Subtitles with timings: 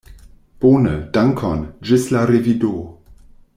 [0.63, 2.75] Bone, dankon; ĝis la revido.